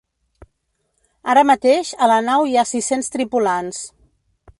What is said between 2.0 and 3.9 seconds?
a la nau hi ha sis-cents tripulants.